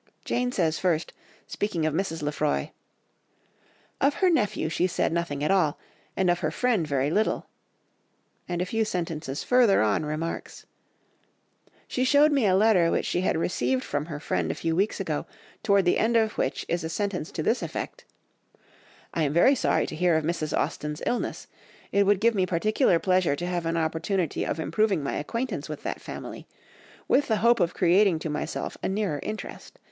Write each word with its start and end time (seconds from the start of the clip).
Jane 0.25 0.51
says 0.51 0.79
first, 0.79 1.13
speaking 1.45 1.85
of 1.85 1.93
Mrs. 1.93 2.23
Lefroy, 2.23 2.69
"Of 4.01 4.15
her 4.15 4.31
nephew 4.31 4.67
she 4.67 4.87
said 4.87 5.13
nothing 5.13 5.43
at 5.43 5.51
all, 5.51 5.77
and 6.17 6.27
of 6.31 6.39
her 6.39 6.49
friend 6.49 6.87
very 6.87 7.11
little," 7.11 7.45
and 8.49 8.63
a 8.63 8.65
few 8.65 8.83
sentences 8.83 9.43
further 9.43 9.83
on 9.83 10.03
remarks, 10.03 10.65
"She 11.87 12.03
showed 12.03 12.31
me 12.31 12.47
a 12.47 12.55
letter 12.55 12.89
which 12.89 13.05
she 13.05 13.21
had 13.21 13.37
received 13.37 13.83
from 13.83 14.07
her 14.07 14.19
friend 14.19 14.49
a 14.49 14.55
few 14.55 14.75
weeks 14.75 14.99
ago, 14.99 15.27
toward 15.61 15.85
the 15.85 15.99
end 15.99 16.17
of 16.17 16.35
which 16.35 16.65
is 16.67 16.83
a 16.83 16.89
sentence 16.89 17.31
to 17.33 17.43
this 17.43 17.61
effect, 17.61 18.03
'I 19.13 19.21
am 19.25 19.33
very 19.33 19.53
sorry 19.53 19.85
to 19.85 19.95
hear 19.95 20.17
of 20.17 20.23
Mrs. 20.25 20.57
Austen's 20.57 21.03
illness. 21.05 21.45
It 21.91 22.07
would 22.07 22.19
give 22.19 22.33
me 22.33 22.47
particular 22.47 22.97
pleasure 22.97 23.35
to 23.35 23.45
have 23.45 23.67
an 23.67 23.77
opportunity 23.77 24.47
of 24.47 24.59
improving 24.59 25.03
my 25.03 25.17
acquaintance 25.17 25.69
with 25.69 25.83
that 25.83 26.01
family—with 26.01 27.27
the 27.27 27.37
hope 27.45 27.59
of 27.59 27.75
creating 27.75 28.17
to 28.17 28.31
myself 28.31 28.75
a 28.81 28.89
nearer 28.89 29.19
interest. 29.21 29.77